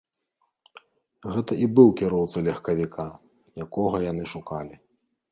Гэта 1.33 1.57
і 1.65 1.67
быў 1.79 1.89
кіроўца 1.99 2.37
легкавіка, 2.47 3.05
якога 3.65 3.97
яны 4.11 4.23
шукалі. 4.33 4.75